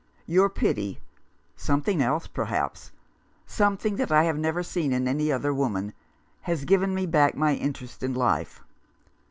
Your 0.25 0.49
pity— 0.49 0.99
something 1.55 2.01
else, 2.01 2.25
perhaps; 2.25 2.91
something 3.45 3.97
that 3.97 4.11
I 4.11 4.23
have 4.23 4.35
never 4.39 4.63
seen 4.63 4.93
in 4.93 5.07
any 5.07 5.31
other 5.31 5.53
woman— 5.53 5.93
has 6.49 6.65
given 6.65 6.95
me 6.95 7.05
back 7.05 7.35
my 7.35 7.53
interest 7.53 8.01
in 8.01 8.15
life. 8.15 8.63